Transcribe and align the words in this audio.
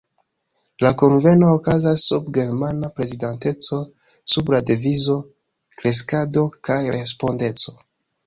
La 0.83 0.91
kunveno 1.01 1.49
okazas 1.57 2.05
sub 2.11 2.29
germana 2.37 2.89
prezidanteco 2.95 3.79
sub 4.35 4.51
la 4.55 4.63
devizo 4.71 5.17
„kreskado 5.81 6.47
kaj 6.71 6.79
respondeco“. 6.97 7.77